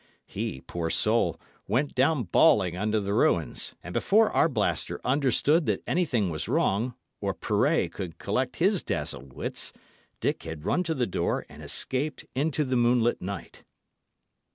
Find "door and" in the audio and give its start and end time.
11.05-11.61